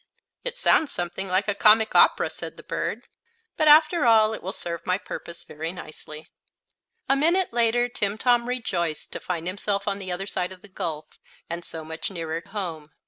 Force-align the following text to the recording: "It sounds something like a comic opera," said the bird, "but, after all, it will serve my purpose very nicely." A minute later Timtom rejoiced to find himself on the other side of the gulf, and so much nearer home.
"It 0.43 0.57
sounds 0.57 0.91
something 0.91 1.27
like 1.27 1.47
a 1.47 1.53
comic 1.53 1.93
opera," 1.93 2.31
said 2.31 2.57
the 2.57 2.63
bird, 2.63 3.05
"but, 3.55 3.67
after 3.67 4.03
all, 4.03 4.33
it 4.33 4.41
will 4.41 4.51
serve 4.51 4.83
my 4.83 4.97
purpose 4.97 5.43
very 5.43 5.71
nicely." 5.71 6.27
A 7.07 7.15
minute 7.15 7.53
later 7.53 7.87
Timtom 7.87 8.47
rejoiced 8.47 9.11
to 9.11 9.19
find 9.19 9.45
himself 9.45 9.87
on 9.87 9.99
the 9.99 10.11
other 10.11 10.25
side 10.25 10.51
of 10.51 10.63
the 10.63 10.69
gulf, 10.69 11.19
and 11.51 11.63
so 11.63 11.85
much 11.85 12.09
nearer 12.09 12.41
home. 12.47 12.89